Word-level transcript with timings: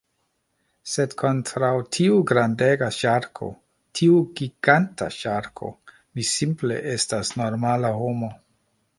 Sed 0.91 1.11
kontraŭ 1.21 1.67
tiu 1.97 2.15
grandega 2.31 2.87
ŝarko, 2.95 3.49
tiu 3.99 4.15
giganta 4.39 5.09
ŝarko, 5.19 5.69
mi 6.13 6.25
simple 6.31 6.79
estas 6.95 7.31
normala 7.43 7.93
homo. 7.99 8.31